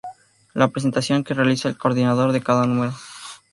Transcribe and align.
La 0.55 0.69
presentación 0.69 1.23
que 1.23 1.35
realiza 1.35 1.69
el 1.69 1.77
coordinador 1.77 2.31
de 2.31 2.41
cada 2.41 2.65
número. 2.65 2.93